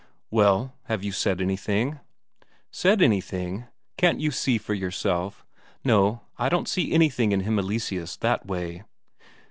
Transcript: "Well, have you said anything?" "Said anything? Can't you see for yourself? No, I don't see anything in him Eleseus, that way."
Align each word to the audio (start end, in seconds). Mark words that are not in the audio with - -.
"Well, 0.31 0.73
have 0.85 1.03
you 1.03 1.11
said 1.11 1.39
anything?" 1.41 1.99
"Said 2.71 3.03
anything? 3.03 3.67
Can't 3.97 4.19
you 4.19 4.31
see 4.31 4.57
for 4.57 4.73
yourself? 4.73 5.45
No, 5.83 6.21
I 6.39 6.49
don't 6.49 6.67
see 6.67 6.91
anything 6.91 7.31
in 7.31 7.41
him 7.41 7.59
Eleseus, 7.59 8.15
that 8.17 8.47
way." 8.47 8.81